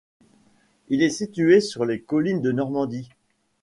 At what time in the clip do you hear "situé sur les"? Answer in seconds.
1.11-2.01